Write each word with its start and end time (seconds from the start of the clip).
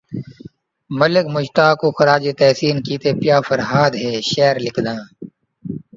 ملک 0.99 1.25
مشتاق 1.35 1.73
کوں 1.79 1.91
خراج 1.97 2.23
تحسین 2.39 2.77
کیتے 2.85 3.09
پیا 3.19 3.37
فرھاد 3.47 3.91
ہے 4.03 4.11
شعر 4.29 4.55
لکھندا 4.65 4.95